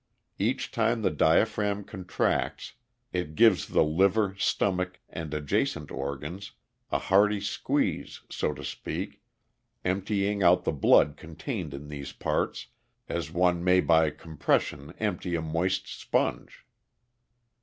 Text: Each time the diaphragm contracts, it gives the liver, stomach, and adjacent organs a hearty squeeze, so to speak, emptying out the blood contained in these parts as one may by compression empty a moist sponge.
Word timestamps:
Each 0.39 0.71
time 0.71 1.03
the 1.03 1.11
diaphragm 1.11 1.83
contracts, 1.83 2.73
it 3.13 3.35
gives 3.35 3.67
the 3.67 3.83
liver, 3.83 4.33
stomach, 4.35 4.99
and 5.07 5.31
adjacent 5.31 5.91
organs 5.91 6.53
a 6.91 6.97
hearty 6.97 7.39
squeeze, 7.39 8.21
so 8.27 8.51
to 8.55 8.63
speak, 8.65 9.21
emptying 9.85 10.41
out 10.41 10.63
the 10.63 10.71
blood 10.71 11.17
contained 11.17 11.75
in 11.75 11.87
these 11.87 12.13
parts 12.13 12.65
as 13.07 13.29
one 13.31 13.63
may 13.63 13.79
by 13.79 14.09
compression 14.09 14.91
empty 14.97 15.35
a 15.35 15.41
moist 15.43 15.87
sponge. 15.87 16.65